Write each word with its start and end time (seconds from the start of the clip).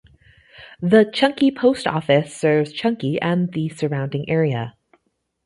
The 0.81 1.05
Chunky 1.13 1.51
post 1.51 1.85
office 1.85 2.35
serves 2.35 2.71
Chunky 2.73 3.21
and 3.21 3.51
the 3.51 3.69
surrounding 3.69 4.27
area. 4.27 4.75